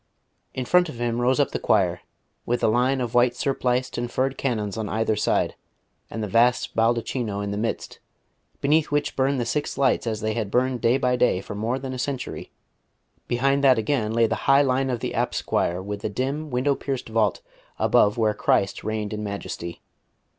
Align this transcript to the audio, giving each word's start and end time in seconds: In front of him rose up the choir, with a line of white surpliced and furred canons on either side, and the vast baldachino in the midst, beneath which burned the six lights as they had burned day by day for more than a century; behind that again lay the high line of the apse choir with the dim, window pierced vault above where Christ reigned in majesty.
In 0.55 0.65
front 0.65 0.89
of 0.89 0.95
him 0.99 1.21
rose 1.21 1.39
up 1.39 1.51
the 1.51 1.59
choir, 1.59 1.99
with 2.43 2.63
a 2.63 2.67
line 2.67 3.01
of 3.01 3.13
white 3.13 3.35
surpliced 3.35 3.99
and 3.99 4.09
furred 4.09 4.35
canons 4.35 4.75
on 4.75 4.89
either 4.89 5.15
side, 5.15 5.53
and 6.09 6.23
the 6.23 6.27
vast 6.27 6.75
baldachino 6.75 7.39
in 7.41 7.51
the 7.51 7.57
midst, 7.59 7.99
beneath 8.61 8.89
which 8.89 9.15
burned 9.15 9.39
the 9.39 9.45
six 9.45 9.77
lights 9.77 10.07
as 10.07 10.21
they 10.21 10.33
had 10.33 10.49
burned 10.49 10.81
day 10.81 10.97
by 10.97 11.15
day 11.15 11.39
for 11.39 11.53
more 11.53 11.77
than 11.77 11.93
a 11.93 11.99
century; 11.99 12.49
behind 13.27 13.63
that 13.63 13.77
again 13.77 14.11
lay 14.11 14.25
the 14.25 14.49
high 14.49 14.63
line 14.63 14.89
of 14.89 15.01
the 15.01 15.13
apse 15.13 15.43
choir 15.43 15.83
with 15.83 16.01
the 16.01 16.09
dim, 16.09 16.49
window 16.49 16.73
pierced 16.73 17.07
vault 17.09 17.41
above 17.77 18.17
where 18.17 18.33
Christ 18.33 18.83
reigned 18.83 19.13
in 19.13 19.23
majesty. 19.23 19.81